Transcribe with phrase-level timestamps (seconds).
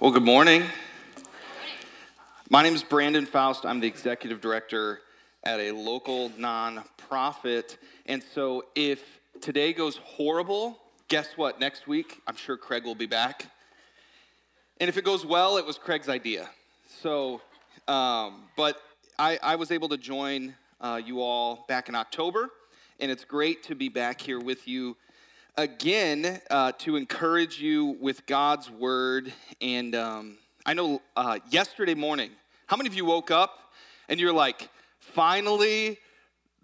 [0.00, 0.64] Well, good morning.
[2.48, 3.66] My name is Brandon Faust.
[3.66, 5.00] I'm the executive director
[5.44, 7.76] at a local nonprofit.
[8.06, 9.02] And so if
[9.42, 10.78] today goes horrible,
[11.08, 11.60] guess what?
[11.60, 13.50] Next week, I'm sure Craig will be back.
[14.80, 16.48] And if it goes well, it was Craig's idea.
[17.02, 17.42] So,
[17.86, 18.80] um, but
[19.18, 22.48] I, I, was able to join uh, you all back in October,
[23.00, 24.96] and it's great to be back here with you
[25.60, 29.30] again uh, to encourage you with God's word.
[29.60, 32.30] And um, I know uh, yesterday morning,
[32.66, 33.70] how many of you woke up
[34.08, 34.70] and you're like,
[35.00, 35.98] finally,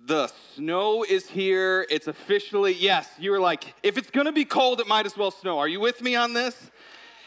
[0.06, 1.86] the snow is here.
[1.90, 5.30] It's officially, yes, you were like, if it's gonna be cold, it might as well
[5.30, 5.58] snow.
[5.58, 6.70] Are you with me on this?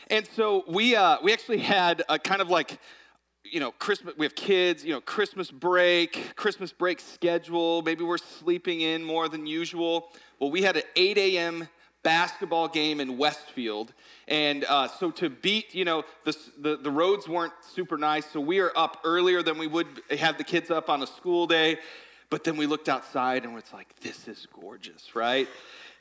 [0.08, 2.80] And so we, uh, we actually had a kind of like
[3.52, 7.81] you know, Christmas, we have kids, you know, Christmas break, Christmas break schedule.
[7.81, 10.09] Maybe we're sleeping in more than usual.
[10.40, 11.67] Well, we had an 8 a.m.
[12.04, 13.93] basketball game in Westfield.
[14.27, 18.26] And uh, so to beat, you know, the, the, the roads weren't super nice.
[18.26, 19.87] So we are up earlier than we would
[20.18, 21.77] have the kids up on a school day.
[22.29, 25.48] But then we looked outside and it's like, this is gorgeous, right?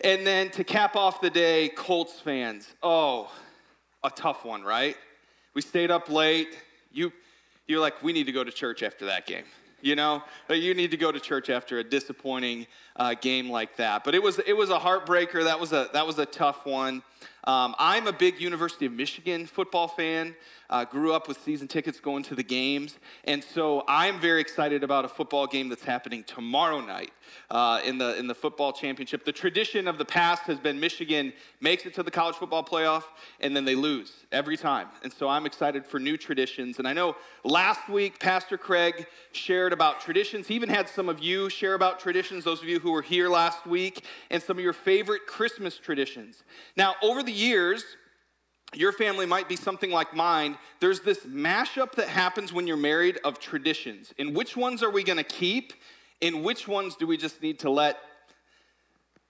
[0.02, 3.32] And then to cap off the day, Colts fans, oh,
[4.04, 4.96] a tough one, right?
[5.54, 6.56] We stayed up late.
[6.92, 7.12] You,
[7.68, 9.44] you're like, we need to go to church after that game.
[9.80, 12.66] You know, you need to go to church after a disappointing
[12.96, 14.02] uh, game like that.
[14.02, 15.44] But it was it was a heartbreaker.
[15.44, 17.04] That was a that was a tough one.
[17.48, 20.36] Um, I'm a big University of Michigan football fan.
[20.70, 22.98] Uh, grew up with season tickets going to the games.
[23.24, 27.10] And so I'm very excited about a football game that's happening tomorrow night
[27.50, 29.24] uh, in, the, in the football championship.
[29.24, 31.32] The tradition of the past has been Michigan
[31.62, 33.04] makes it to the college football playoff
[33.40, 34.88] and then they lose every time.
[35.02, 36.78] And so I'm excited for new traditions.
[36.78, 40.48] And I know last week, Pastor Craig shared about traditions.
[40.48, 43.30] He even had some of you share about traditions, those of you who were here
[43.30, 46.42] last week, and some of your favorite Christmas traditions.
[46.76, 47.84] Now, over the years,
[48.74, 50.58] your family might be something like mine.
[50.80, 54.12] There's this mashup that happens when you're married of traditions.
[54.18, 55.72] And which ones are we going to keep?
[56.20, 57.98] And which ones do we just need to let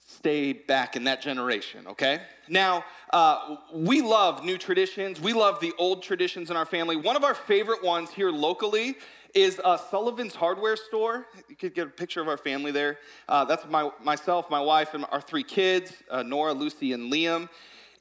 [0.06, 2.22] stay back in that generation, okay?
[2.48, 5.20] Now, uh, we love new traditions.
[5.20, 6.96] We love the old traditions in our family.
[6.96, 8.96] One of our favorite ones here locally
[9.34, 11.26] is uh, Sullivan's Hardware Store.
[11.48, 12.98] You could get a picture of our family there.
[13.28, 17.48] Uh, that's my, myself, my wife, and our three kids uh, Nora, Lucy, and Liam.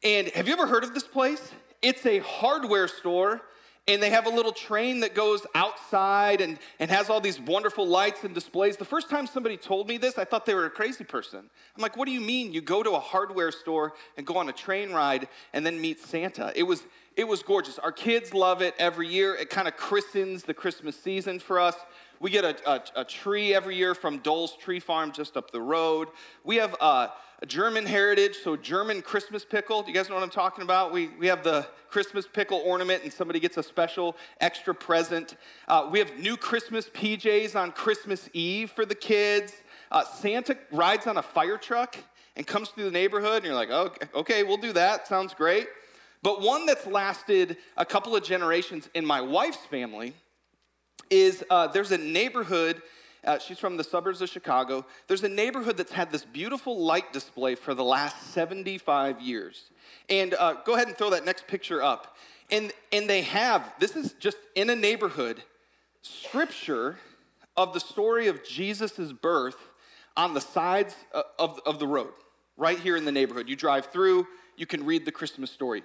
[0.04, 1.52] And have you ever heard of this place?
[1.82, 3.42] It's a hardware store,
[3.88, 7.88] and they have a little train that goes outside and, and has all these wonderful
[7.88, 8.78] lights and displays.
[8.78, 11.40] The first time somebody told me this, I thought they were a crazy person.
[11.40, 14.50] I'm like, what do you mean you go to a hardware store and go on
[14.50, 16.52] a train ride and then meet Santa?
[16.56, 16.84] It was,
[17.16, 17.80] it was gorgeous.
[17.80, 19.36] Our kids love it every year.
[19.36, 21.76] It kind of christens the Christmas season for us.
[22.20, 25.62] We get a, a, a, tree every year from Dole's Tree Farm just up the
[25.62, 26.08] road.
[26.44, 27.12] We have uh, a
[27.46, 29.84] German heritage, so German Christmas pickle.
[29.84, 30.92] Do you guys know what I'm talking about?
[30.92, 35.36] We, we have the Christmas pickle ornament, and somebody gets a special extra present.
[35.68, 39.54] Uh, we have new Christmas PJs on Christmas Eve for the kids.
[39.92, 41.96] Uh, Santa rides on a fire truck
[42.36, 45.08] and comes through the neighborhood, and you're like, oh, okay, we'll do that.
[45.08, 45.68] Sounds great.
[46.24, 50.16] But one that's lasted a couple of generations in my wife's family
[51.12, 52.82] is uh, there's a neighborhood.
[53.24, 54.86] Uh, she's from the suburbs of Chicago.
[55.08, 59.70] There's a neighborhood that's had this beautiful light display for the last 75 years.
[60.10, 62.16] And uh, go ahead and throw that next picture up.
[62.50, 65.44] And, and they have, this is just in a neighborhood,
[66.02, 66.98] scripture
[67.58, 69.58] of the story of Jesus' birth
[70.16, 72.14] on the sides uh, of, of the road,
[72.56, 73.50] right here in the neighborhood.
[73.50, 75.84] You drive through, you can read the Christmas story.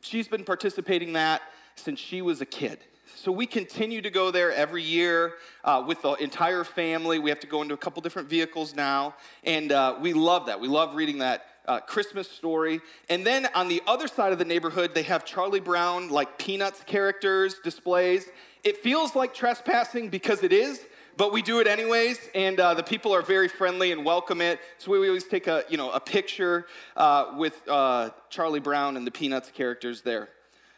[0.00, 1.42] She's been participating in that
[1.76, 2.78] since she was a kid.
[3.16, 5.34] So we continue to go there every year
[5.64, 7.18] uh, with the entire family.
[7.18, 9.14] We have to go into a couple different vehicles now,
[9.44, 10.60] and uh, we love that.
[10.60, 12.80] We love reading that uh, Christmas story.
[13.08, 16.82] And then on the other side of the neighborhood, they have Charlie Brown, like Peanuts
[16.84, 18.28] characters, displays.
[18.64, 20.80] It feels like trespassing because it is,
[21.16, 24.60] but we do it anyways, and uh, the people are very friendly and welcome it.
[24.78, 29.06] So we always take a, you know, a picture uh, with uh, Charlie Brown and
[29.06, 30.30] the Peanuts characters there.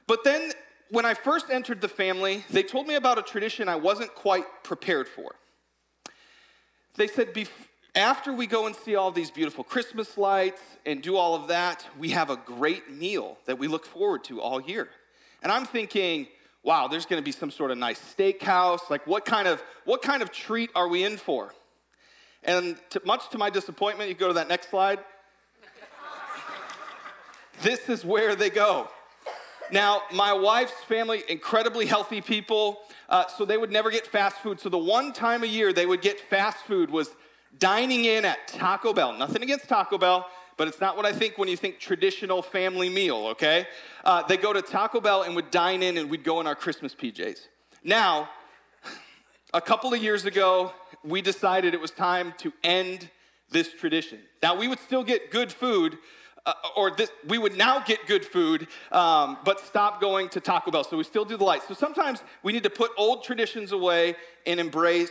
[0.06, 0.53] But then
[0.90, 4.44] when I first entered the family, they told me about a tradition I wasn't quite
[4.62, 5.34] prepared for.
[6.96, 7.34] They said,
[7.94, 11.86] after we go and see all these beautiful Christmas lights and do all of that,
[11.98, 14.88] we have a great meal that we look forward to all year.
[15.42, 16.28] And I'm thinking,
[16.62, 18.90] wow, there's gonna be some sort of nice steakhouse.
[18.90, 21.52] Like, what kind of, what kind of treat are we in for?
[22.42, 24.98] And to, much to my disappointment, you go to that next slide.
[27.62, 28.88] this is where they go.
[29.72, 34.61] Now, my wife's family, incredibly healthy people, uh, so they would never get fast food.
[34.61, 37.11] So the one time a year they would get fast food was
[37.58, 39.12] dining in at Taco Bell.
[39.12, 42.88] Nothing against Taco Bell, but it's not what I think when you think traditional family
[42.88, 43.66] meal, okay?
[44.05, 46.55] Uh, they go to Taco Bell and would dine in and we'd go in our
[46.55, 47.46] Christmas PJs.
[47.82, 48.28] Now,
[49.52, 50.72] a couple of years ago,
[51.05, 53.10] we decided it was time to end
[53.50, 54.20] this tradition.
[54.43, 55.99] Now, we would still get good food,
[56.46, 60.70] uh, or this, we would now get good food, um, but stop going to Taco
[60.70, 60.85] Bell.
[60.85, 61.67] So we still do the lights.
[61.69, 65.11] So sometimes we need to put old traditions away and embrace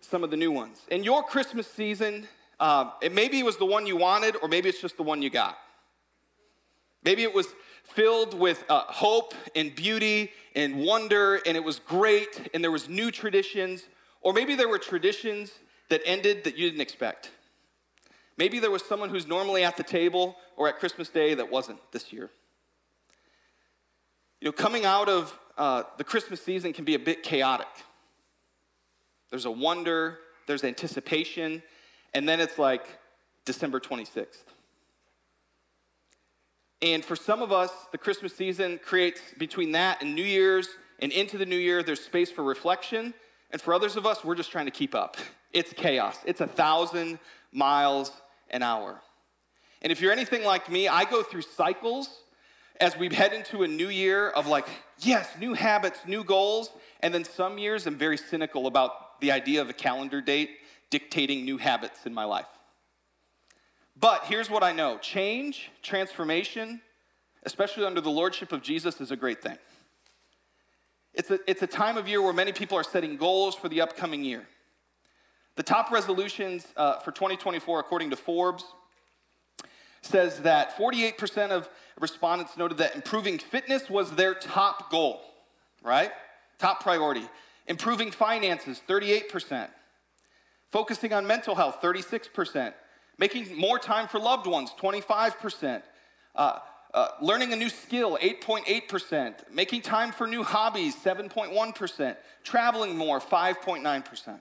[0.00, 0.82] some of the new ones.
[0.90, 2.28] In your Christmas season,
[2.60, 5.22] uh, it maybe it was the one you wanted, or maybe it's just the one
[5.22, 5.56] you got.
[7.04, 7.46] Maybe it was
[7.84, 12.88] filled with uh, hope and beauty and wonder, and it was great, and there was
[12.88, 13.84] new traditions,
[14.20, 15.52] or maybe there were traditions
[15.88, 17.30] that ended that you didn't expect.
[18.38, 21.78] Maybe there was someone who's normally at the table or at Christmas Day that wasn't
[21.92, 22.30] this year.
[24.40, 27.68] You know, coming out of uh, the Christmas season can be a bit chaotic.
[29.30, 31.62] There's a wonder, there's anticipation,
[32.14, 32.98] and then it's like
[33.44, 34.44] December 26th.
[36.82, 40.68] And for some of us, the Christmas season creates between that and New Year's
[40.98, 43.14] and into the new year, there's space for reflection.
[43.50, 45.16] And for others of us, we're just trying to keep up.
[45.52, 46.18] It's chaos.
[46.24, 47.18] It's a thousand
[47.52, 48.12] miles
[48.50, 49.00] an hour.
[49.82, 52.08] And if you're anything like me, I go through cycles
[52.80, 54.66] as we head into a new year of like,
[54.98, 56.70] yes, new habits, new goals.
[57.00, 60.50] And then some years I'm very cynical about the idea of a calendar date
[60.90, 62.46] dictating new habits in my life.
[63.98, 66.82] But here's what I know change, transformation,
[67.44, 69.58] especially under the lordship of Jesus, is a great thing.
[71.14, 73.80] It's a, it's a time of year where many people are setting goals for the
[73.80, 74.46] upcoming year.
[75.56, 78.64] The top resolutions uh, for 2024, according to Forbes,
[80.02, 81.68] says that 48% of
[81.98, 85.20] respondents noted that improving fitness was their top goal,
[85.82, 86.12] right?
[86.58, 87.26] Top priority.
[87.66, 89.68] Improving finances, 38%.
[90.70, 92.74] Focusing on mental health, 36%.
[93.18, 95.82] Making more time for loved ones, 25%.
[96.34, 96.58] Uh,
[96.92, 99.50] uh, learning a new skill, 8.8%.
[99.52, 102.16] Making time for new hobbies, 7.1%.
[102.44, 104.40] Traveling more, 5.9%.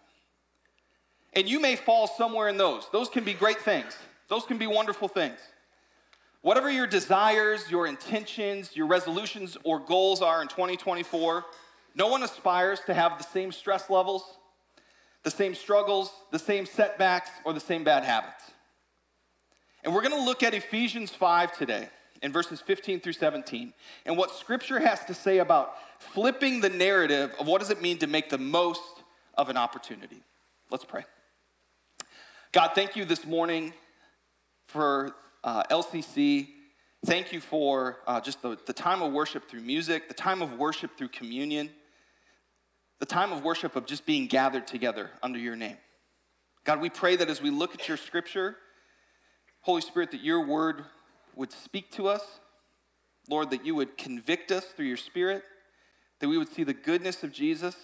[1.36, 2.88] And you may fall somewhere in those.
[2.92, 3.98] Those can be great things,
[4.30, 5.40] those can be wonderful things.
[6.42, 11.44] Whatever your desires, your intentions, your resolutions, or goals are in 2024,
[11.96, 14.24] no one aspires to have the same stress levels,
[15.24, 18.44] the same struggles, the same setbacks, or the same bad habits.
[19.84, 21.90] And we're going to look at Ephesians 5 today
[22.22, 23.74] in verses 15 through 17
[24.06, 27.98] and what scripture has to say about flipping the narrative of what does it mean
[27.98, 29.04] to make the most
[29.36, 30.22] of an opportunity.
[30.70, 31.06] Let's pray.
[32.56, 33.74] God, thank you this morning
[34.70, 35.14] for
[35.44, 36.48] uh, LCC.
[37.06, 40.54] Thank you for uh, just the, the time of worship through music, the time of
[40.54, 41.70] worship through communion,
[43.02, 45.76] the time of worship of just being gathered together under your name.
[46.64, 48.56] God, we pray that as we look at your scripture,
[49.60, 50.86] Holy Spirit, that your word
[51.36, 52.24] would speak to us.
[53.28, 55.44] Lord, that you would convict us through your spirit,
[56.22, 57.76] that we would see the goodness of Jesus.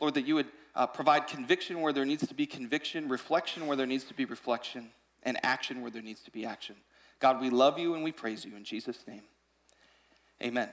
[0.00, 0.48] Lord, that you would
[0.80, 4.24] uh, provide conviction where there needs to be conviction, reflection where there needs to be
[4.24, 4.88] reflection,
[5.24, 6.74] and action where there needs to be action.
[7.18, 9.20] God, we love you and we praise you in Jesus' name.
[10.42, 10.70] Amen.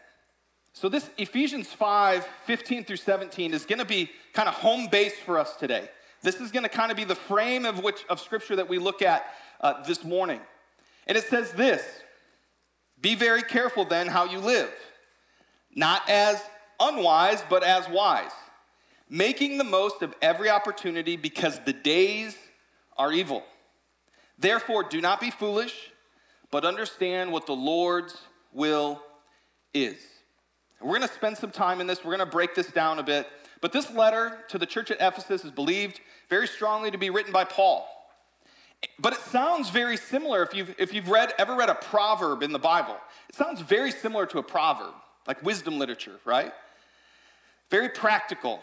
[0.72, 5.20] So, this Ephesians 5 15 through 17 is going to be kind of home base
[5.26, 5.90] for us today.
[6.22, 8.80] This is going to kind of be the frame of which of scripture that we
[8.80, 9.26] look at
[9.60, 10.40] uh, this morning.
[11.08, 11.84] And it says this
[13.02, 14.72] Be very careful then how you live,
[15.76, 16.42] not as
[16.80, 18.32] unwise, but as wise
[19.10, 22.36] making the most of every opportunity because the days
[22.98, 23.44] are evil.
[24.40, 25.92] Therefore, do not be foolish,
[26.52, 28.18] but understand what the Lord's
[28.54, 29.02] will
[29.74, 29.98] is.
[30.82, 32.04] We're going to spend some time in this.
[32.04, 33.28] We're going to break this down a bit.
[33.62, 36.00] But this letter to the church at Ephesus is believed
[36.30, 37.88] very strongly to be written by Paul.
[39.00, 42.52] But it sounds very similar if you've, if you've read, ever read a proverb in
[42.52, 42.96] the Bible.
[43.28, 44.94] It sounds very similar to a proverb,
[45.28, 46.54] like wisdom literature, right?
[47.72, 48.60] Very practical.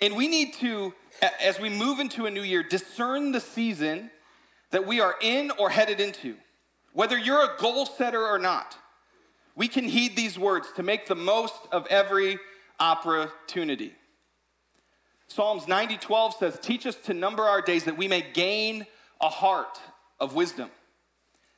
[0.00, 0.94] And we need to,
[1.42, 4.10] as we move into a new year, discern the season
[4.70, 6.36] that we are in or headed into.
[6.92, 8.76] Whether you're a goal setter or not,
[9.56, 12.38] we can heed these words to make the most of every
[12.78, 13.92] opportunity.
[15.26, 18.86] Psalms 90 12 says, Teach us to number our days that we may gain
[19.20, 19.80] a heart
[20.20, 20.70] of wisdom.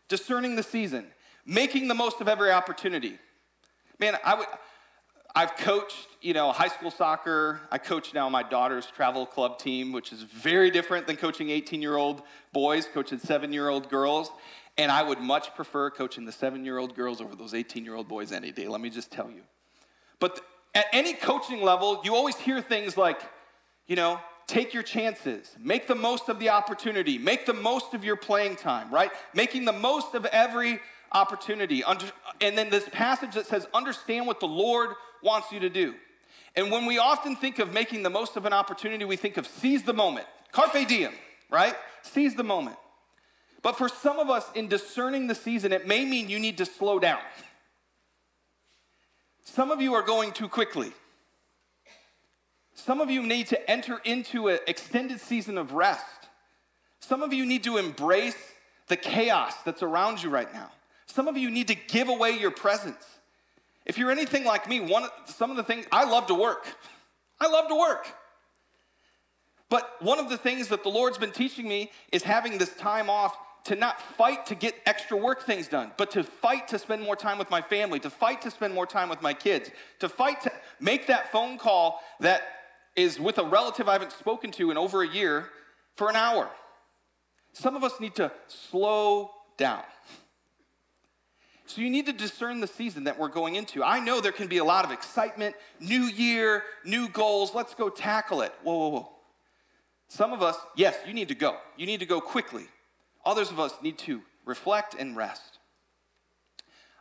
[0.09, 1.07] Discerning the season,
[1.47, 3.19] making the most of every opportunity.
[3.99, 4.47] Man, I would.
[5.35, 7.61] I've coached, you know, high school soccer.
[7.71, 11.81] I coach now my daughter's travel club team, which is very different than coaching 18
[11.81, 12.23] year old
[12.53, 14.31] boys, coaching seven year old girls.
[14.77, 17.95] And I would much prefer coaching the seven year old girls over those 18 year
[17.95, 19.43] old boys any day, let me just tell you.
[20.19, 20.41] But
[20.75, 23.21] at any coaching level, you always hear things like,
[23.87, 28.05] you know, take your chances, make the most of the opportunity, make the most of
[28.05, 29.11] your playing time, right?
[29.35, 30.81] Making the most of every
[31.13, 31.83] opportunity.
[32.41, 34.91] And then this passage that says, understand what the Lord
[35.23, 35.95] wants you to do.
[36.57, 39.47] And when we often think of making the most of an opportunity, we think of
[39.47, 41.13] seize the moment, carpe diem,
[41.51, 41.75] right?
[42.03, 42.77] Seize the moment.
[43.63, 46.67] But for some of us, in discerning the season, it may mean you need to
[46.67, 47.21] slow down.
[49.45, 50.93] Some of you are going too quickly.
[52.75, 56.05] Some of you need to enter into an extended season of rest.
[57.01, 58.37] Some of you need to embrace
[58.89, 60.71] the chaos that's around you right now.
[61.07, 63.05] Some of you need to give away your presence.
[63.91, 66.65] If you're anything like me, one, some of the things, I love to work.
[67.41, 68.07] I love to work.
[69.69, 73.11] But one of the things that the Lord's been teaching me is having this time
[73.11, 77.03] off to not fight to get extra work things done, but to fight to spend
[77.03, 80.09] more time with my family, to fight to spend more time with my kids, to
[80.09, 82.43] fight to make that phone call that
[82.95, 85.49] is with a relative I haven't spoken to in over a year
[85.97, 86.49] for an hour.
[87.55, 89.83] Some of us need to slow down.
[91.71, 93.85] So you need to discern the season that we're going into.
[93.85, 97.89] I know there can be a lot of excitement, new year, new goals, let's go
[97.89, 98.53] tackle it.
[98.65, 99.09] Whoa, whoa, whoa.
[100.09, 101.59] Some of us, yes, you need to go.
[101.77, 102.65] You need to go quickly.
[103.25, 105.61] Others of us need to reflect and rest.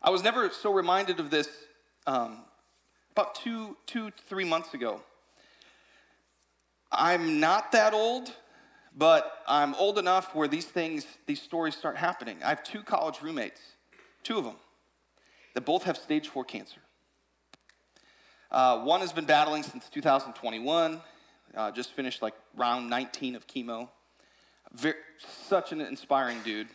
[0.04, 1.50] I was never so reminded of this
[2.06, 2.42] um,
[3.14, 5.02] about two, two, three months ago.
[6.92, 8.32] I'm not that old,
[8.96, 12.38] but I'm old enough where these things, these stories start happening.
[12.44, 13.62] I have two college roommates,
[14.24, 14.56] two of them,
[15.54, 16.82] that both have stage four cancer.
[18.52, 21.02] Uh, one has been battling since 2021,
[21.56, 23.90] uh, just finished like round 19 of chemo.
[24.74, 24.96] Very,
[25.48, 26.68] such an inspiring dude.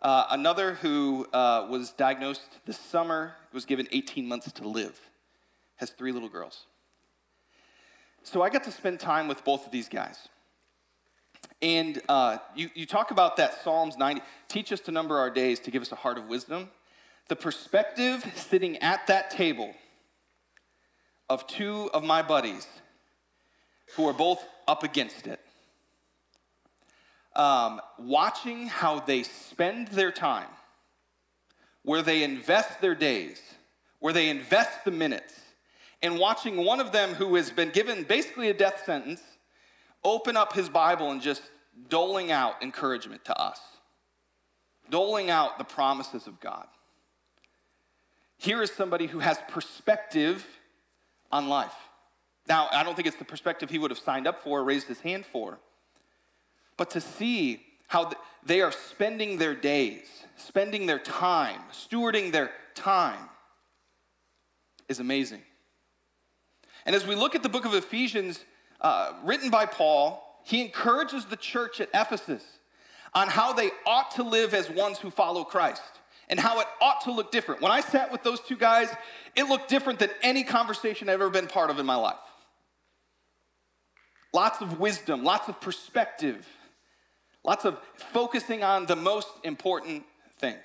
[0.00, 4.98] Uh, another who uh, was diagnosed this summer was given 18 months to live,
[5.76, 6.66] has three little girls.
[8.24, 10.28] So I got to spend time with both of these guys.
[11.62, 15.60] And uh, you, you talk about that Psalms 90, teach us to number our days
[15.60, 16.68] to give us a heart of wisdom.
[17.28, 19.72] The perspective sitting at that table
[21.30, 22.66] of two of my buddies
[23.94, 25.40] who are both up against it
[27.34, 30.48] um, watching how they spend their time,
[31.82, 33.40] where they invest their days,
[34.00, 35.40] where they invest the minutes,
[36.02, 39.22] and watching one of them who has been given basically a death sentence
[40.04, 41.42] open up his Bible and just
[41.88, 43.60] doling out encouragement to us,
[44.90, 46.66] doling out the promises of God.
[48.36, 50.44] Here is somebody who has perspective
[51.30, 51.74] on life.
[52.48, 54.88] Now, I don't think it's the perspective he would have signed up for or raised
[54.88, 55.60] his hand for
[56.76, 58.10] but to see how
[58.44, 63.28] they are spending their days, spending their time, stewarding their time
[64.88, 65.42] is amazing.
[66.84, 68.44] And as we look at the book of Ephesians,
[68.82, 72.44] uh, written by Paul, he encourages the church at Ephesus
[73.14, 75.82] on how they ought to live as ones who follow Christ
[76.28, 77.60] and how it ought to look different.
[77.60, 78.88] When I sat with those two guys,
[79.36, 82.16] it looked different than any conversation I've ever been part of in my life.
[84.34, 86.46] Lots of wisdom, lots of perspective.
[87.44, 87.78] Lots of
[88.12, 90.04] focusing on the most important
[90.38, 90.64] things.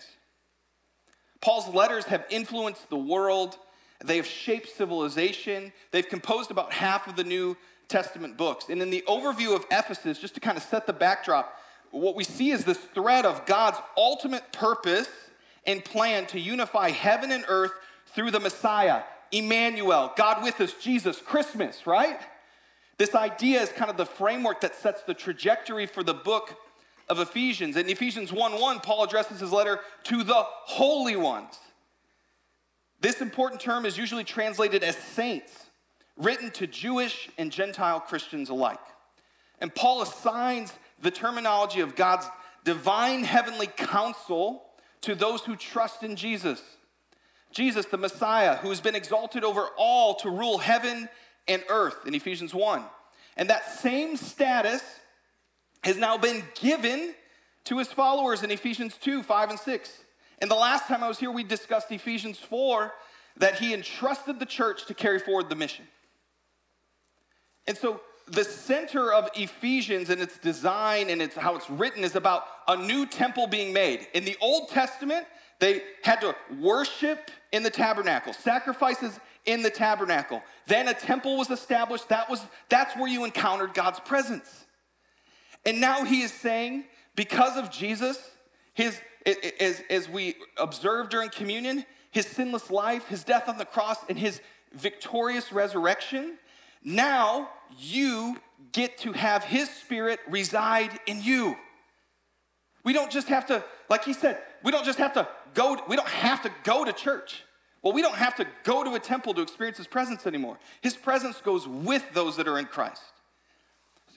[1.42, 3.58] Paul's letters have influenced the world,
[4.04, 8.70] they have shaped civilization, they've composed about half of the New Testament books.
[8.70, 11.53] And in the overview of Ephesus, just to kind of set the backdrop,
[11.91, 15.10] what we see is this thread of God's ultimate purpose
[15.65, 17.72] and plan to unify heaven and earth
[18.08, 22.20] through the Messiah, Emmanuel, God with us, Jesus, Christmas, right?
[22.98, 26.56] This idea is kind of the framework that sets the trajectory for the book
[27.10, 27.77] of Ephesians.
[27.77, 31.58] In Ephesians 1 1, Paul addresses his letter to the holy ones.
[33.00, 35.67] This important term is usually translated as saints,
[36.18, 38.80] written to Jewish and Gentile Christians alike.
[39.60, 42.28] And Paul assigns the terminology of God's
[42.64, 44.64] divine heavenly counsel
[45.02, 46.62] to those who trust in Jesus.
[47.52, 51.08] Jesus, the Messiah, who has been exalted over all to rule heaven
[51.48, 52.84] and earth in Ephesians 1.
[53.38, 54.82] And that same status
[55.84, 57.14] has now been given
[57.66, 60.04] to his followers in Ephesians 2 5 and 6.
[60.40, 62.92] And the last time I was here, we discussed Ephesians 4
[63.38, 65.86] that he entrusted the church to carry forward the mission.
[67.68, 72.16] And so the center of Ephesians and its design and its how it's written is
[72.16, 74.08] about a new temple being made.
[74.14, 75.26] In the Old Testament,
[75.60, 80.44] they had to worship in the tabernacle, sacrifices in the tabernacle.
[80.68, 82.10] Then a temple was established.
[82.10, 84.66] That was that's where you encountered God's presence.
[85.66, 88.18] And now he is saying, because of Jesus,
[88.74, 89.00] his,
[89.60, 94.18] as, as we observe during communion, his sinless life, his death on the cross, and
[94.18, 94.40] his
[94.74, 96.38] victorious resurrection,
[96.84, 98.38] Now you
[98.72, 101.56] get to have his spirit reside in you.
[102.84, 105.96] We don't just have to, like he said, we don't just have to go, we
[105.96, 107.44] don't have to go to church.
[107.82, 110.58] Well, we don't have to go to a temple to experience his presence anymore.
[110.82, 113.02] His presence goes with those that are in Christ.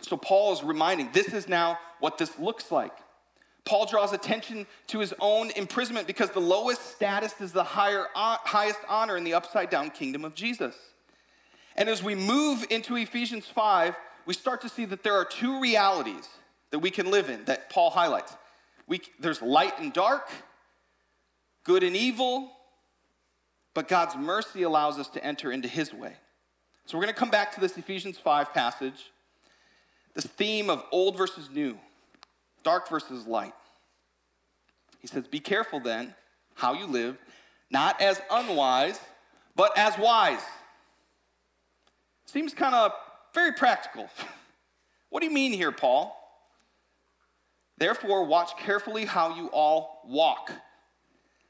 [0.02, 2.92] So Paul is reminding this is now what this looks like.
[3.64, 8.36] Paul draws attention to his own imprisonment because the lowest status is the higher, uh,
[8.42, 10.74] highest honor in the upside down kingdom of Jesus.
[11.76, 13.94] And as we move into Ephesians 5,
[14.26, 16.28] we start to see that there are two realities
[16.70, 18.36] that we can live in that Paul highlights.
[18.86, 20.28] We, there's light and dark,
[21.64, 22.50] good and evil,
[23.74, 26.14] but God's mercy allows us to enter into his way.
[26.86, 29.12] So we're going to come back to this Ephesians 5 passage,
[30.14, 31.78] this theme of old versus new,
[32.64, 33.54] dark versus light.
[35.00, 36.14] He says, Be careful then
[36.54, 37.16] how you live,
[37.70, 38.98] not as unwise,
[39.54, 40.42] but as wise.
[42.32, 42.92] Seems kind of
[43.34, 44.08] very practical.
[45.10, 46.16] what do you mean here, Paul?
[47.76, 50.52] Therefore, watch carefully how you all walk,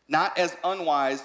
[0.09, 1.23] not as unwise,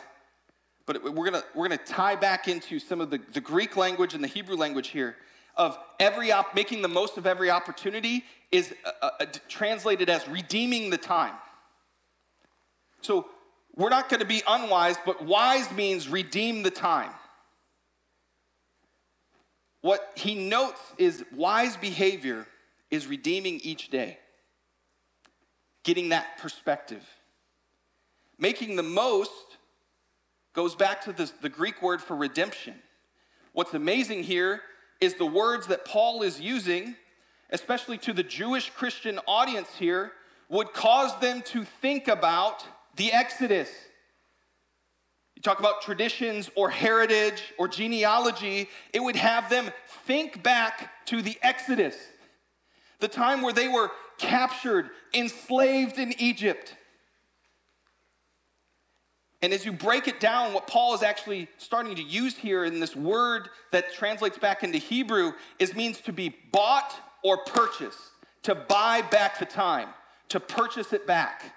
[0.86, 4.22] but we're gonna, we're gonna tie back into some of the, the Greek language and
[4.22, 5.16] the Hebrew language here
[5.56, 10.28] of every op- making the most of every opportunity is uh, uh, uh translated as
[10.28, 11.34] redeeming the time.
[13.00, 13.28] So
[13.74, 17.12] we're not going to be unwise, but wise means redeem the time.
[19.86, 22.48] What he notes is wise behavior
[22.90, 24.18] is redeeming each day,
[25.84, 27.06] getting that perspective,
[28.40, 29.30] making the most
[30.54, 32.74] goes back to the Greek word for redemption.
[33.54, 34.64] What's amazing here
[35.02, 36.96] is the words that Paul is using,
[37.52, 40.14] especially to the Jewish Christian audience here,
[40.50, 42.66] would cause them to think about
[42.96, 43.70] the Exodus.
[45.36, 49.72] You talk about traditions or heritage or genealogy, it would have them
[50.06, 51.96] think back to the Exodus,
[53.00, 56.76] the time where they were captured, enslaved in Egypt
[59.46, 62.80] and as you break it down, what Paul is actually starting to use here in
[62.80, 68.00] this word that translates back into Hebrew is means to be bought or purchased,
[68.42, 69.90] to buy back the time,
[70.30, 71.54] to purchase it back.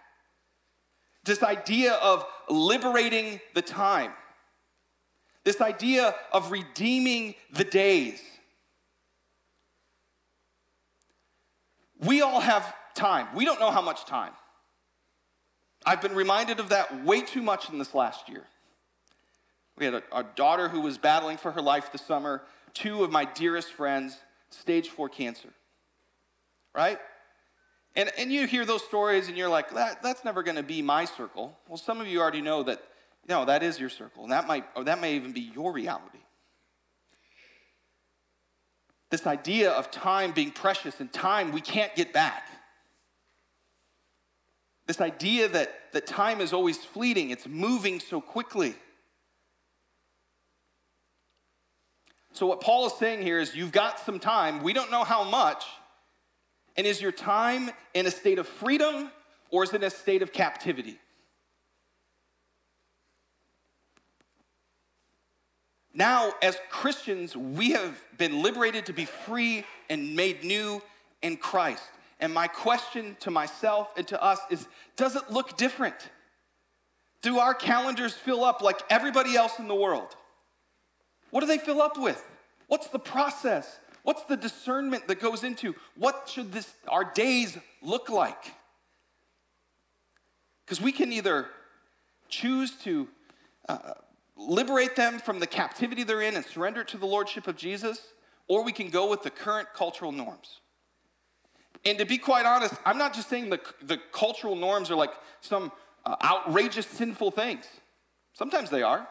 [1.29, 4.13] This idea of liberating the time,
[5.45, 8.19] this idea of redeeming the days.
[12.01, 13.27] We all have time.
[13.35, 14.33] We don't know how much time.
[15.85, 18.45] I've been reminded of that way too much in this last year.
[19.77, 23.13] We had a, a, daughter who was battling for her life this summer, two of
[23.13, 24.17] my dearest friends,
[24.49, 25.51] stage four cancer.
[26.75, 26.99] Right?
[27.97, 30.83] And, and you hear those stories and you're like, that, that's never going to be
[30.83, 31.59] my circle.
[31.69, 32.83] Well, some of you already know that,
[33.29, 34.23] no, that is your circle.
[34.23, 36.19] And that might, or that may even be your reality.
[39.11, 42.49] This idea of time being precious and time we can't get back.
[44.87, 48.75] This idea that, that time is always fleeting, it's moving so quickly.
[52.33, 55.25] So, what Paul is saying here is you've got some time, we don't know how
[55.25, 55.65] much,
[56.79, 59.11] and is your time in a state of freedom
[59.51, 60.97] or is it in a state of captivity?
[65.93, 70.81] Now, as Christians, we have been liberated to be free and made new
[71.21, 71.83] in Christ.
[72.21, 75.97] And my question to myself and to us is Does it look different?
[77.23, 80.15] Do our calendars fill up like everybody else in the world?
[81.31, 82.23] What do they fill up with?
[82.69, 83.81] What's the process?
[84.03, 88.53] What's the discernment that goes into what should this, our days look like?
[90.65, 91.47] Because we can either
[92.29, 93.09] choose to
[93.69, 93.95] uh,
[94.37, 98.01] liberate them from the captivity they're in and surrender it to the lordship of Jesus,
[98.49, 100.61] or we can go with the current cultural norms.
[101.85, 105.13] And to be quite honest, I'm not just saying the, the cultural norms are like
[105.41, 105.73] some
[106.05, 107.67] uh, outrageous sinful things.
[108.33, 109.09] Sometimes they are.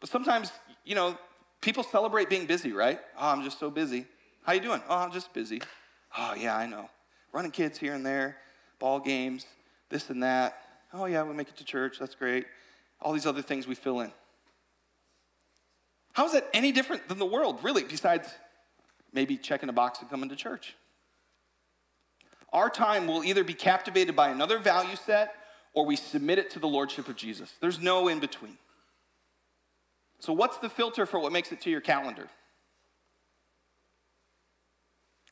[0.00, 0.52] But sometimes,
[0.84, 1.18] you know,
[1.60, 3.00] people celebrate being busy, right?
[3.18, 4.06] Oh, I'm just so busy.
[4.44, 4.82] How you doing?
[4.88, 5.60] Oh, I'm just busy.
[6.16, 6.88] Oh, yeah, I know.
[7.32, 8.36] Running kids here and there,
[8.78, 9.46] ball games,
[9.90, 10.58] this and that.
[10.92, 11.98] Oh, yeah, we make it to church.
[11.98, 12.46] That's great.
[13.00, 14.12] All these other things we fill in.
[16.12, 18.28] How is that any different than the world, really, besides
[19.12, 20.74] maybe checking a box and coming to church?
[22.52, 25.34] Our time will either be captivated by another value set
[25.74, 27.52] or we submit it to the lordship of Jesus.
[27.60, 28.56] There's no in between.
[30.20, 32.28] So, what's the filter for what makes it to your calendar?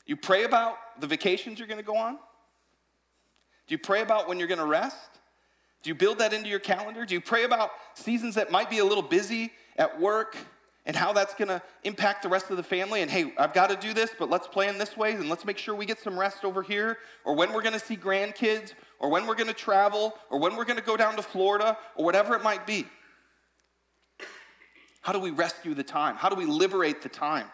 [0.05, 2.13] You pray about the vacations you're going to go on?
[2.13, 5.09] Do you pray about when you're going to rest?
[5.83, 7.05] Do you build that into your calendar?
[7.05, 10.37] Do you pray about seasons that might be a little busy at work
[10.87, 13.01] and how that's gonna impact the rest of the family.
[13.01, 15.75] And hey, I've gotta do this, but let's plan this way and let's make sure
[15.75, 19.35] we get some rest over here, or when we're gonna see grandkids, or when we're
[19.35, 22.87] gonna travel, or when we're gonna go down to Florida, or whatever it might be.
[25.07, 26.17] How do we rescue the time?
[26.17, 27.45] How do we liberate the time?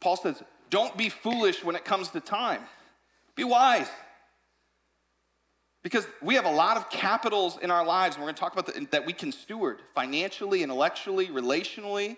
[0.00, 2.62] Paul says, don't be foolish when it comes to time.
[3.36, 3.90] Be wise.
[5.82, 8.54] Because we have a lot of capitals in our lives, and we're going to talk
[8.54, 12.16] about the, that we can steward financially, intellectually, relationally.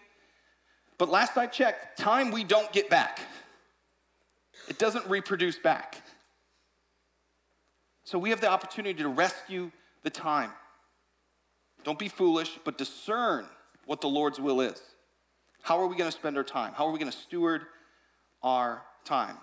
[0.97, 3.19] But last I checked, time we don't get back.
[4.69, 6.01] It doesn't reproduce back.
[8.05, 9.73] So we have the opportunity to rescue
[10.05, 10.53] the time.
[11.83, 13.49] Don't be foolish, but discern
[13.87, 14.81] what the Lord's will is.
[15.63, 16.73] How are we going to spend our time?
[16.75, 17.63] How are we going to steward
[18.43, 19.37] our time?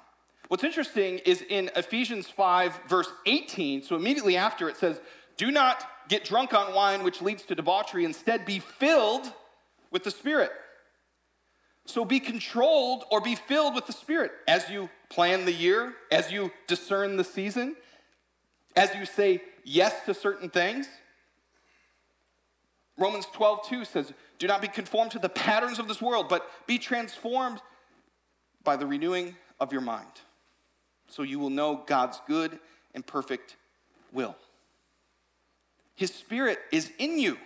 [0.47, 4.99] What's interesting is in Ephesians 5, verse 18, so immediately after it says,
[5.38, 8.04] Do not get drunk on wine, which leads to debauchery.
[8.04, 9.32] Instead, be filled
[9.91, 10.51] with the Spirit.
[11.86, 16.32] So be controlled or be filled with the Spirit as you plan the year, as
[16.32, 17.75] you discern the season,
[18.75, 20.88] as you say yes to certain things.
[23.02, 26.50] Romans 12, 2 says, Do not be conformed to the patterns of this world, but
[26.68, 27.60] be transformed
[28.64, 30.08] by the renewing of your mind
[31.08, 32.60] so you will know God's good
[32.94, 33.58] and perfect
[34.12, 34.36] will.
[35.96, 37.38] His Spirit is in you.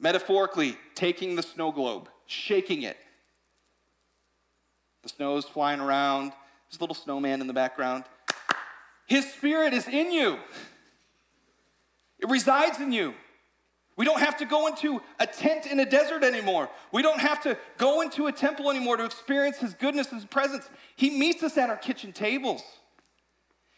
[0.00, 2.96] Metaphorically, taking the snow globe, shaking it.
[5.02, 6.32] The snow is flying around,
[6.68, 8.04] there's a little snowman in the background.
[9.06, 10.38] His Spirit is in you,
[12.22, 13.14] it resides in you.
[13.96, 16.70] We don't have to go into a tent in a desert anymore.
[16.92, 20.68] We don't have to go into a temple anymore to experience His goodness, His presence.
[20.96, 22.62] He meets us at our kitchen tables.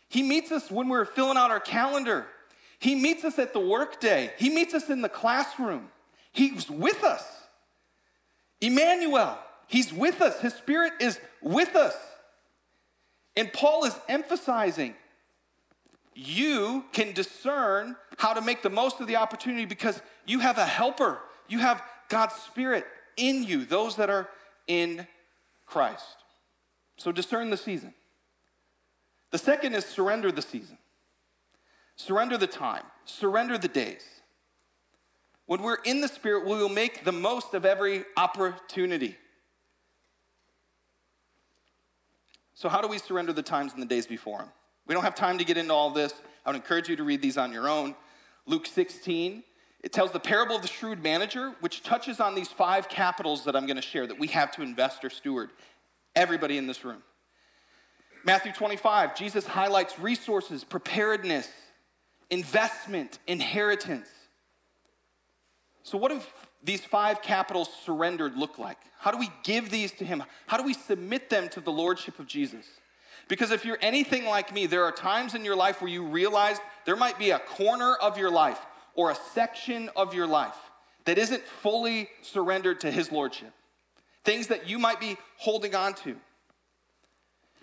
[0.08, 2.26] He meets us when we're filling out our calendar.
[2.78, 4.30] He meets us at the workday.
[4.38, 5.88] He meets us in the classroom.
[6.32, 7.24] He's with us.
[8.60, 10.40] Emmanuel, He's with us.
[10.40, 11.96] His Spirit is with us.
[13.36, 14.94] And Paul is emphasizing
[16.14, 20.64] you can discern how to make the most of the opportunity because you have a
[20.64, 21.20] helper.
[21.48, 24.28] You have God's Spirit in you, those that are
[24.66, 25.06] in
[25.66, 26.16] Christ.
[26.96, 27.94] So discern the season.
[29.30, 30.78] The second is surrender the season.
[31.96, 32.84] Surrender the time.
[33.04, 34.04] Surrender the days.
[35.46, 39.16] When we're in the Spirit, we will make the most of every opportunity.
[42.54, 44.48] So, how do we surrender the times and the days before Him?
[44.86, 46.14] We don't have time to get into all this.
[46.44, 47.94] I would encourage you to read these on your own.
[48.46, 49.42] Luke 16,
[49.82, 53.56] it tells the parable of the shrewd manager, which touches on these five capitals that
[53.56, 55.50] I'm going to share that we have to invest or steward.
[56.14, 57.02] Everybody in this room.
[58.24, 61.48] Matthew 25, Jesus highlights resources, preparedness,
[62.30, 64.08] investment, inheritance.
[65.82, 66.20] So, what do
[66.62, 68.78] these five capitals surrendered look like?
[68.98, 70.22] How do we give these to Him?
[70.46, 72.64] How do we submit them to the Lordship of Jesus?
[73.28, 76.58] Because if you're anything like me, there are times in your life where you realize
[76.84, 78.58] there might be a corner of your life
[78.94, 80.56] or a section of your life
[81.06, 83.52] that isn't fully surrendered to His Lordship.
[84.24, 86.16] Things that you might be holding on to.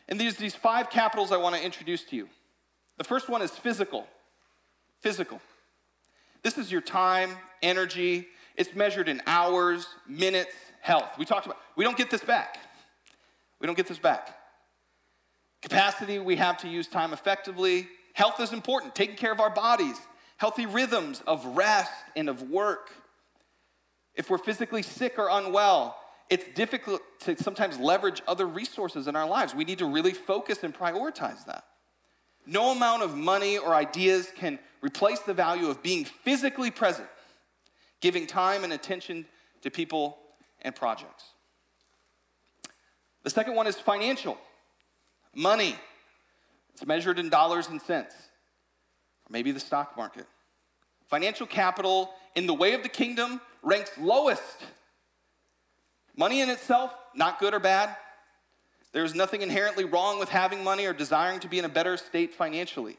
[0.10, 2.28] And these, these five capitals I want to introduce to you.
[2.97, 4.08] The first one is physical.
[5.00, 5.41] Physical.
[6.43, 8.28] This is your time, energy.
[8.58, 11.10] It's measured in hours, minutes, health.
[11.17, 12.58] We talked about, we don't get this back.
[13.60, 14.40] We don't get this back
[15.72, 17.88] capacity we have to use time effectively.
[18.14, 19.96] Health is important, taking care of our bodies,
[20.36, 22.92] healthy rhythms of rest and of work.
[24.14, 25.98] If we're physically sick or unwell,
[26.30, 29.56] it's difficult to sometimes leverage other resources in our lives.
[29.56, 31.64] We need to really focus and prioritize that.
[32.46, 37.08] No amount of money or ideas can replace the value of being physically present,
[38.02, 39.26] giving time and attention
[39.62, 40.18] to people
[40.64, 41.24] and projects.
[43.24, 44.38] The second one is financial.
[45.36, 45.76] Money,
[46.74, 50.26] it's measured in dollars and cents, or maybe the stock market.
[51.08, 54.41] Financial capital in the way of the kingdom ranks lowest.
[56.15, 57.96] Money in itself, not good or bad.
[58.94, 62.34] There's nothing inherently wrong with having money or desiring to be in a better state
[62.34, 62.98] financially.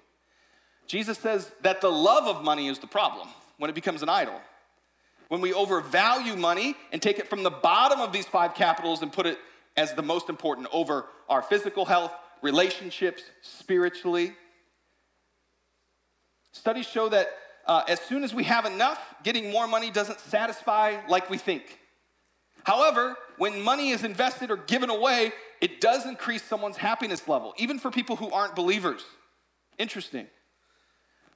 [0.86, 4.40] Jesus says that the love of money is the problem when it becomes an idol.
[5.28, 9.12] When we overvalue money and take it from the bottom of these five capitals and
[9.12, 9.38] put it
[9.76, 14.34] as the most important over our physical health, relationships, spiritually.
[16.52, 17.28] Studies show that
[17.66, 21.78] uh, as soon as we have enough, getting more money doesn't satisfy like we think.
[22.64, 27.78] However, when money is invested or given away, it does increase someone's happiness level, even
[27.78, 29.04] for people who aren't believers.
[29.78, 30.26] Interesting.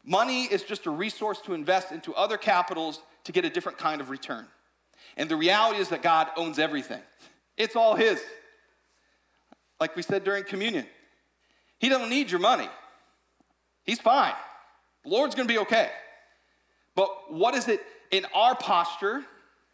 [0.04, 4.00] Money is just a resource to invest into other capitals to get a different kind
[4.00, 4.46] of return.
[5.16, 7.02] And the reality is that God owns everything,
[7.56, 8.20] it's all His.
[9.78, 10.86] Like we said during communion,
[11.78, 12.68] He doesn't need your money,
[13.84, 14.34] He's fine.
[15.04, 15.90] The Lord's gonna be okay.
[16.94, 19.22] But what is it in our posture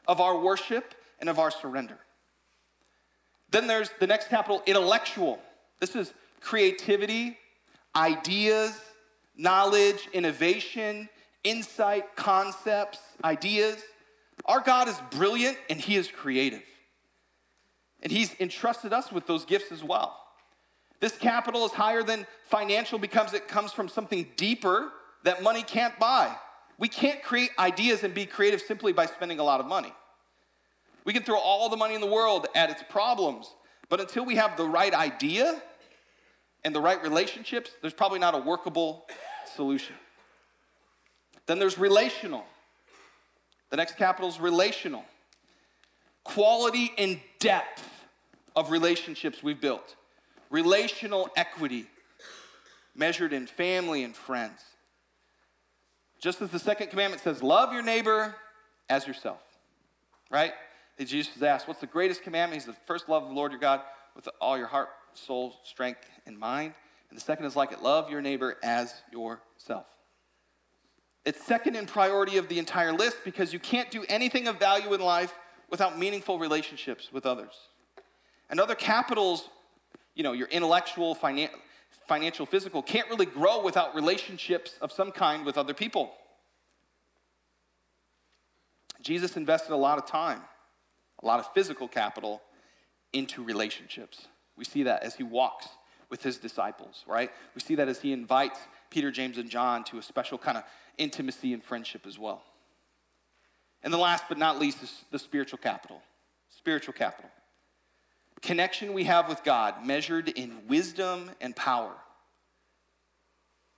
[0.07, 1.99] of our worship and of our surrender?
[3.51, 5.39] Then there's the next capital, intellectual.
[5.79, 7.39] This is creativity,
[7.95, 8.79] ideas,
[9.37, 11.09] knowledge, innovation,
[11.45, 13.83] insight, concepts, ideas.
[14.47, 16.63] Our God is brilliant and He is creative.
[18.03, 20.19] And He's entrusted us with those gifts as well.
[21.03, 24.93] This capital is higher than financial because it comes from something deeper
[25.25, 26.33] that money can't buy.
[26.79, 29.93] We can't create ideas and be creative simply by spending a lot of money.
[31.05, 33.53] We can throw all the money in the world at its problems,
[33.89, 35.61] but until we have the right idea
[36.63, 39.05] and the right relationships, there's probably not a workable
[39.57, 39.97] solution.
[41.47, 42.45] Then there's relational.
[43.71, 45.05] The next capital is relational.
[46.23, 47.91] Quality and depth
[48.55, 49.97] of relationships we've built.
[50.53, 51.87] Relational equity
[52.95, 54.61] measured in family and friends.
[56.21, 58.37] Just as the second commandment says, love your neighbor
[58.89, 59.41] as yourself,
[60.31, 60.53] right?
[61.03, 62.63] Jesus was asked, What's the greatest commandment?
[62.63, 63.81] He's the first love the Lord your God
[64.15, 66.75] with all your heart, soul, strength, and mind.
[67.11, 69.87] And the second is like it love your neighbor as yourself.
[71.25, 74.93] It's second in priority of the entire list because you can't do anything of value
[74.93, 75.35] in life
[75.71, 77.55] without meaningful relationships with others.
[78.51, 79.49] And other capitals,
[80.15, 81.51] you know, your intellectual, finan-
[82.07, 86.13] financial, physical, can't really grow without relationships of some kind with other people.
[89.01, 90.41] Jesus invested a lot of time,
[91.23, 92.41] a lot of physical capital
[93.13, 94.27] into relationships.
[94.57, 95.69] We see that as he walks
[96.09, 97.31] with his disciples, right?
[97.55, 98.59] We see that as he invites
[98.91, 100.65] Peter, James, and John to a special kind of
[100.99, 102.43] intimacy and friendship as well.
[103.83, 106.01] And the last but not least is the spiritual capital.
[106.49, 107.31] Spiritual capital.
[108.43, 111.93] Connection we have with God measured in wisdom and power.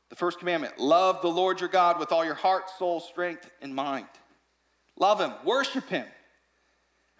[0.08, 3.74] The first commandment love the Lord your God with all your heart, soul, strength, and
[3.74, 4.06] mind.
[4.96, 6.06] Love him, worship him.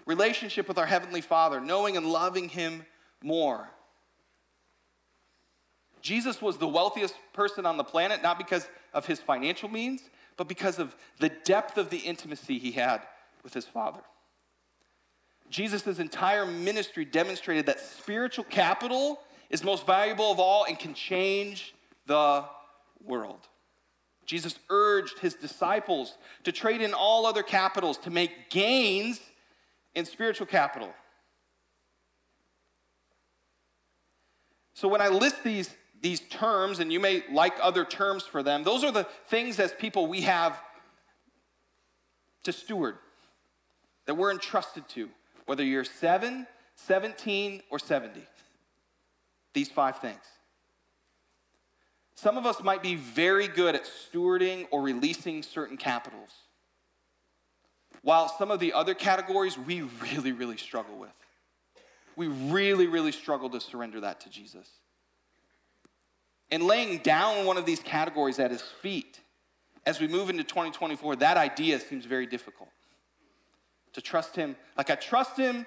[0.06, 2.84] Relationship with our Heavenly Father, knowing and loving him
[3.22, 3.68] more.
[6.00, 10.02] Jesus was the wealthiest person on the planet, not because of his financial means,
[10.36, 13.00] but because of the depth of the intimacy he had
[13.42, 14.00] with his Father.
[15.50, 21.74] Jesus' entire ministry demonstrated that spiritual capital is most valuable of all and can change
[22.06, 22.44] the
[23.02, 23.46] world.
[24.26, 29.20] Jesus urged his disciples to trade in all other capitals to make gains
[29.94, 30.92] in spiritual capital.
[34.72, 38.62] So when I list these these terms, and you may like other terms for them,
[38.62, 40.60] those are the things as people we have
[42.42, 42.96] to steward,
[44.04, 45.08] that we're entrusted to,
[45.46, 48.20] whether you're 7, 17, or 70.
[49.52, 50.22] These five things.
[52.14, 56.30] Some of us might be very good at stewarding or releasing certain capitals,
[58.02, 61.10] while some of the other categories we really, really struggle with.
[62.16, 64.68] We really, really struggle to surrender that to Jesus
[66.50, 69.20] and laying down one of these categories at his feet
[69.86, 72.70] as we move into 2024, that idea seems very difficult.
[73.94, 75.66] To trust him, like I trust him,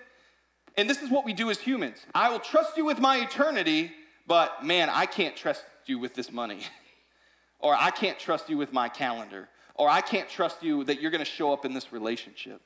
[0.77, 2.05] and this is what we do as humans.
[2.13, 3.91] I will trust you with my eternity,
[4.27, 6.61] but man, I can't trust you with this money.
[7.59, 9.49] or I can't trust you with my calendar.
[9.75, 12.61] Or I can't trust you that you're gonna show up in this relationship.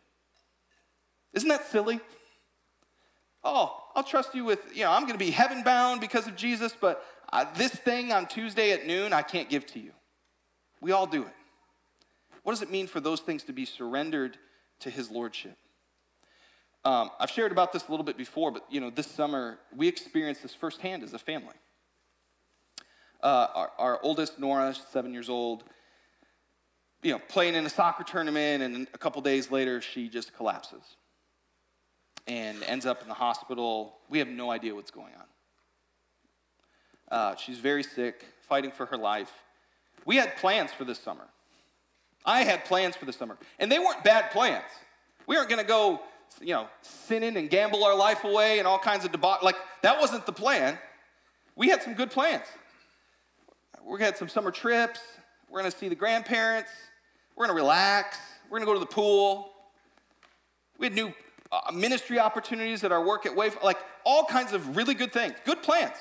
[1.33, 1.99] Isn't that silly?
[3.43, 6.75] Oh, I'll trust you with, you know, I'm gonna be heaven bound because of Jesus,
[6.79, 9.91] but uh, this thing on Tuesday at noon, I can't give to you.
[10.81, 11.33] We all do it.
[12.43, 14.37] What does it mean for those things to be surrendered
[14.81, 15.57] to His Lordship?
[16.83, 19.87] Um, I've shared about this a little bit before, but you know, this summer we
[19.87, 21.55] experienced this firsthand as a family.
[23.21, 25.63] Uh, our, our, oldest, Nora, seven years old,
[27.03, 30.81] you know, playing in a soccer tournament, and a couple days later, she just collapses
[32.25, 33.97] and ends up in the hospital.
[34.09, 35.25] We have no idea what's going on.
[37.11, 39.31] Uh, she's very sick, fighting for her life.
[40.05, 41.27] We had plans for this summer.
[42.25, 44.63] I had plans for the summer, and they weren't bad plans.
[45.27, 46.01] We aren't going to go,
[46.39, 49.43] you know, sinning and gamble our life away and all kinds of debauch.
[49.43, 50.77] Like that wasn't the plan.
[51.55, 52.45] We had some good plans.
[53.83, 54.99] We had some summer trips.
[55.49, 56.71] We're going to see the grandparents.
[57.35, 58.17] We're going to relax.
[58.49, 59.51] We're going to go to the pool.
[60.77, 61.13] We had new
[61.51, 65.33] uh, ministry opportunities at our work at Wave, like all kinds of really good things,
[65.45, 65.95] good plans.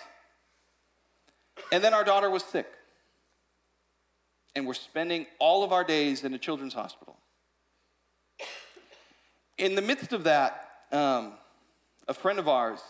[1.72, 2.66] And then our daughter was sick.
[4.54, 7.16] And we're spending all of our days in a children's hospital.
[9.58, 11.34] In the midst of that, um,
[12.08, 12.80] a friend of ours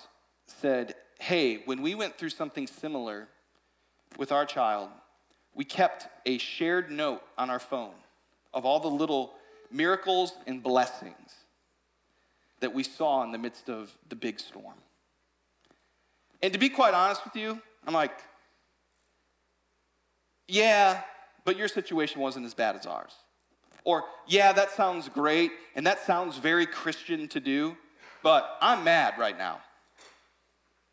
[0.46, 3.28] said, Hey, when we went through something similar
[4.16, 4.88] with our child,
[5.54, 7.94] we kept a shared note on our phone
[8.54, 9.32] of all the little
[9.70, 11.34] miracles and blessings
[12.60, 14.74] that we saw in the midst of the big storm.
[16.42, 18.18] And to be quite honest with you, I'm like,
[20.48, 21.02] yeah,
[21.44, 23.12] but your situation wasn't as bad as ours.
[23.84, 27.76] Or, yeah, that sounds great, and that sounds very Christian to do,
[28.22, 29.60] but I'm mad right now.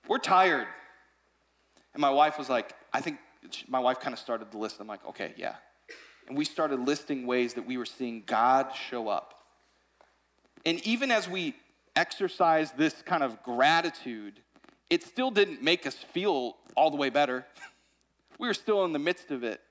[0.08, 0.68] We're tired.
[1.94, 3.18] And my wife was like, I think
[3.68, 4.78] my wife kind of started the list.
[4.80, 5.56] I'm like, okay, yeah.
[6.28, 9.34] And we started listing ways that we were seeing God show up.
[10.66, 11.56] And even as we
[11.96, 14.42] exercise this kind of gratitude,
[14.90, 17.46] it still didn't make us feel all the way better.
[18.40, 19.62] we were still in the midst of it.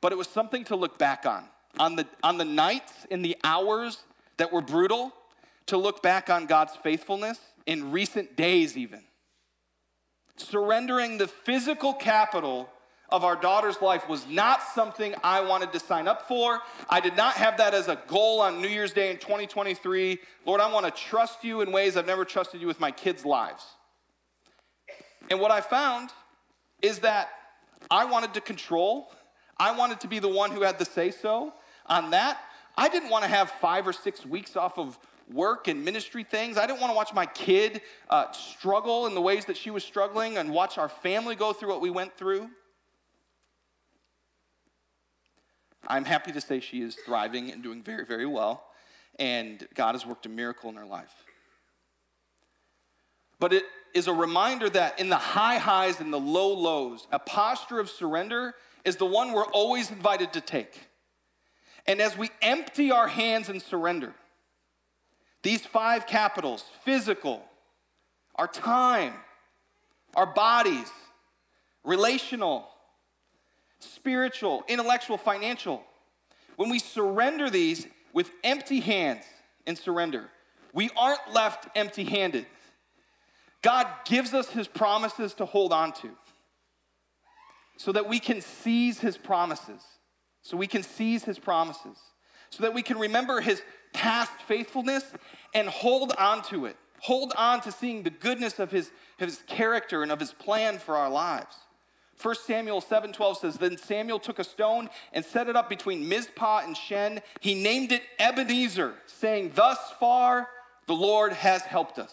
[0.00, 1.44] But it was something to look back on.
[1.78, 3.98] On the, on the nights and the hours
[4.36, 5.12] that were brutal,
[5.68, 9.02] to look back on God's faithfulness in recent days, even.
[10.36, 12.70] Surrendering the physical capital
[13.10, 16.60] of our daughter's life was not something I wanted to sign up for.
[16.88, 20.18] I did not have that as a goal on New Year's Day in 2023.
[20.46, 23.24] Lord, I want to trust you in ways I've never trusted you with my kids'
[23.24, 23.64] lives.
[25.30, 26.10] And what I found
[26.82, 27.28] is that
[27.90, 29.10] I wanted to control,
[29.58, 31.52] I wanted to be the one who had the say so
[31.86, 32.40] on that.
[32.76, 34.98] I didn't want to have five or six weeks off of
[35.32, 36.56] work and ministry things.
[36.56, 39.84] I didn't want to watch my kid uh, struggle in the ways that she was
[39.84, 42.48] struggling and watch our family go through what we went through.
[45.86, 48.64] I'm happy to say she is thriving and doing very, very well,
[49.18, 51.14] and God has worked a miracle in her life.
[53.40, 57.18] But it is a reminder that in the high highs and the low lows, a
[57.18, 60.88] posture of surrender is the one we're always invited to take.
[61.86, 64.14] And as we empty our hands and surrender,
[65.42, 67.42] these five capitals physical,
[68.34, 69.14] our time,
[70.14, 70.90] our bodies,
[71.84, 72.68] relational,
[73.78, 75.82] spiritual, intellectual, financial
[76.58, 79.24] when we surrender these with empty hands
[79.64, 80.28] and surrender,
[80.72, 82.46] we aren't left empty handed.
[83.62, 86.10] God gives us his promises to hold on to
[87.78, 89.80] so that we can seize his promises.
[90.42, 91.96] So we can seize his promises.
[92.50, 93.62] So that we can remember his
[93.94, 95.04] past faithfulness
[95.54, 96.76] and hold on to it.
[97.02, 100.96] Hold on to seeing the goodness of his, his character and of his plan for
[100.96, 101.54] our lives.
[102.20, 106.62] 1 Samuel 7:12 says, Then Samuel took a stone and set it up between Mizpah
[106.64, 107.22] and Shen.
[107.40, 110.48] He named it Ebenezer, saying, Thus far
[110.88, 112.12] the Lord has helped us.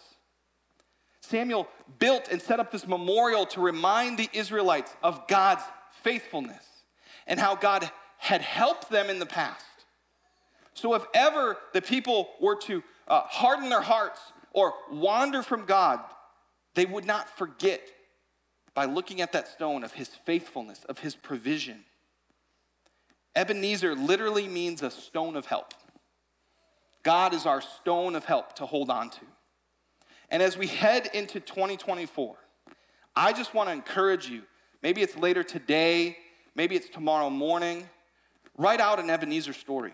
[1.25, 1.67] Samuel
[1.99, 5.63] built and set up this memorial to remind the Israelites of God's
[6.03, 6.63] faithfulness
[7.27, 9.65] and how God had helped them in the past.
[10.73, 14.19] So, if ever the people were to uh, harden their hearts
[14.51, 16.01] or wander from God,
[16.73, 17.81] they would not forget
[18.73, 21.85] by looking at that stone of his faithfulness, of his provision.
[23.35, 25.73] Ebenezer literally means a stone of help.
[27.03, 29.21] God is our stone of help to hold on to.
[30.35, 32.35] And as we head into 2024,
[33.15, 34.41] I just want to encourage you.
[34.83, 36.17] Maybe it's later today,
[36.55, 37.89] maybe it's tomorrow morning.
[38.57, 39.93] Write out an Ebenezer story.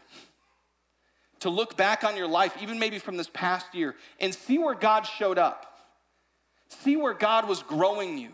[1.41, 4.73] To look back on your life, even maybe from this past year, and see where
[4.73, 5.77] God showed up.
[6.69, 8.31] See where God was growing you.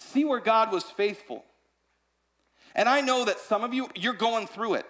[0.00, 1.44] See where God was faithful.
[2.74, 4.86] And I know that some of you, you're going through it.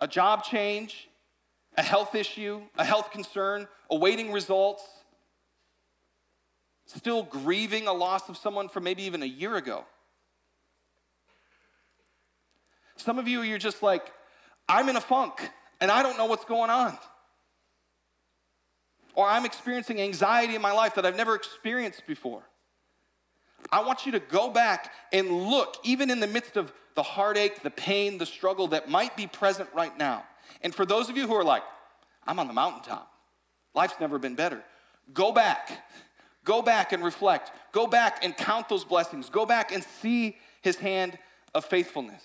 [0.00, 1.06] A job change,
[1.76, 4.82] a health issue, a health concern, awaiting results,
[6.86, 9.84] still grieving a loss of someone from maybe even a year ago.
[12.96, 14.12] Some of you, you're just like,
[14.68, 16.96] I'm in a funk and I don't know what's going on.
[19.14, 22.42] Or I'm experiencing anxiety in my life that I've never experienced before.
[23.72, 27.62] I want you to go back and look, even in the midst of the heartache,
[27.62, 30.24] the pain, the struggle that might be present right now.
[30.62, 31.62] And for those of you who are like,
[32.26, 33.10] I'm on the mountaintop,
[33.74, 34.62] life's never been better,
[35.12, 35.70] go back.
[36.44, 37.50] Go back and reflect.
[37.72, 39.28] Go back and count those blessings.
[39.28, 41.18] Go back and see his hand
[41.56, 42.22] of faithfulness.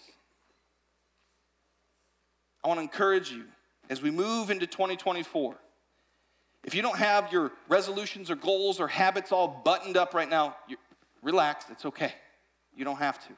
[2.64, 3.46] I want to encourage you
[3.90, 5.56] as we move into 2024.
[6.64, 10.56] If you don't have your resolutions or goals or habits all buttoned up right now,
[11.22, 12.14] Relax, it's okay.
[12.76, 13.34] You don't have to.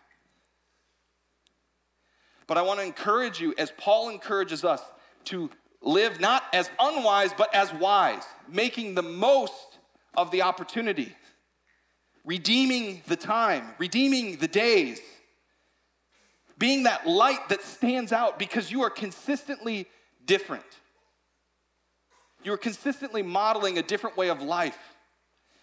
[2.54, 4.80] But I want to encourage you, as Paul encourages us,
[5.24, 5.50] to
[5.82, 9.80] live not as unwise, but as wise, making the most
[10.16, 11.16] of the opportunity,
[12.24, 15.02] redeeming the time, redeeming the days.
[16.60, 19.88] being that light that stands out because you are consistently
[20.24, 20.64] different.
[22.44, 24.78] You're consistently modeling a different way of life.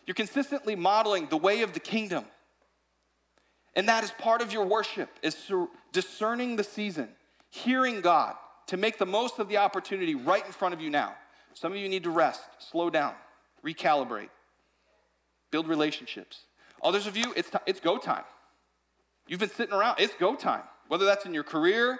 [0.06, 2.24] You're consistently modeling the way of the kingdom.
[3.76, 5.36] And that is part of your worship, is
[5.92, 7.08] discerning the season,
[7.50, 8.34] hearing God
[8.66, 11.14] to make the most of the opportunity right in front of you now.
[11.54, 13.14] Some of you need to rest, slow down,
[13.64, 14.30] recalibrate,
[15.50, 16.42] build relationships.
[16.82, 18.24] Others of you, it's, t- it's go time.
[19.26, 20.62] You've been sitting around, it's go time.
[20.88, 21.98] Whether that's in your career,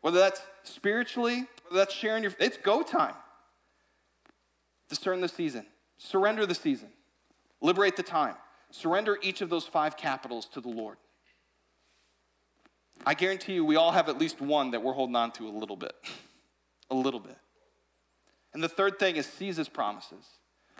[0.00, 3.14] whether that's spiritually, whether that's sharing your, it's go time.
[4.88, 5.66] Discern the season,
[5.98, 6.88] surrender the season,
[7.60, 8.34] liberate the time,
[8.70, 10.96] surrender each of those five capitals to the Lord.
[13.06, 15.50] I guarantee you, we all have at least one that we're holding on to a
[15.50, 15.94] little bit.
[16.90, 17.36] a little bit.
[18.52, 20.24] And the third thing is seize his promises.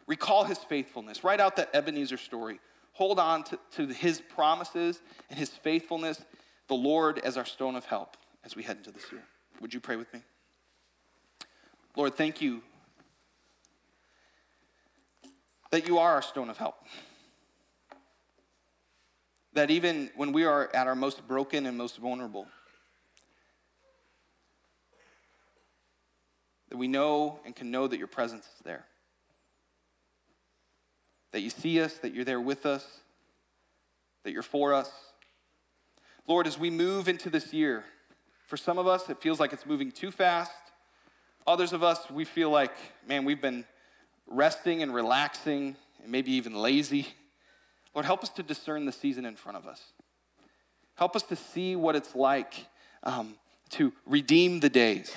[0.07, 1.23] Recall his faithfulness.
[1.23, 2.59] Write out that Ebenezer story.
[2.93, 6.21] Hold on to, to his promises and his faithfulness,
[6.68, 9.23] the Lord as our stone of help as we head into this year.
[9.61, 10.21] Would you pray with me?
[11.97, 12.62] Lord, thank you
[15.71, 16.75] that you are our stone of help
[19.53, 22.46] that even when we are at our most broken and most vulnerable,
[26.68, 28.86] that we know and can know that your presence is there.
[31.32, 32.86] That you see us, that you're there with us,
[34.24, 34.90] that you're for us.
[36.26, 37.84] Lord, as we move into this year,
[38.46, 40.53] for some of us, it feels like it's moving too fast.
[41.46, 42.72] Others of us, we feel like,
[43.07, 43.64] man, we've been
[44.26, 47.09] resting and relaxing and maybe even lazy.
[47.95, 49.80] Lord, help us to discern the season in front of us.
[50.95, 52.66] Help us to see what it's like
[53.03, 53.34] um,
[53.70, 55.12] to redeem the days,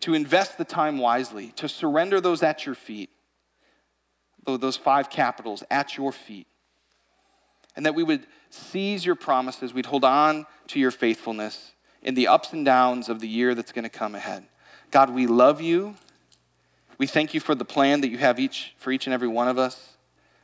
[0.00, 3.10] to invest the time wisely, to surrender those at your feet,
[4.44, 6.46] those five capitals at your feet.
[7.76, 11.72] And that we would seize your promises, we'd hold on to your faithfulness
[12.02, 14.44] in the ups and downs of the year that's going to come ahead.
[14.90, 15.96] God, we love you.
[16.96, 19.48] We thank you for the plan that you have each for each and every one
[19.48, 19.97] of us.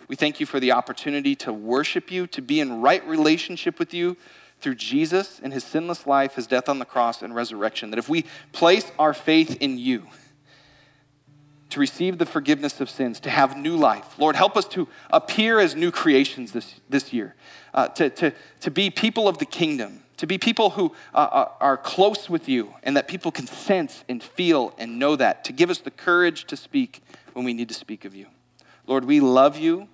[0.08, 3.94] We thank you for the opportunity to worship you, to be in right relationship with
[3.94, 4.16] you
[4.60, 7.90] through Jesus and his sinless life, his death on the cross, and resurrection.
[7.90, 10.08] That if we place our faith in you,
[11.74, 14.16] to receive the forgiveness of sins, to have new life.
[14.16, 17.34] Lord, help us to appear as new creations this, this year,
[17.74, 21.48] uh, to, to, to be people of the kingdom, to be people who uh, uh
[21.60, 25.52] are close with you, and that people can sense and feel and know that, to
[25.52, 27.02] give us the courage to speak
[27.32, 28.26] when we need to speak of you.
[28.86, 29.88] Lord, we love you.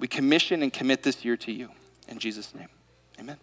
[0.00, 1.68] We commission and commit this year to you.
[2.08, 2.68] In Jesus' name,
[3.20, 3.36] amen.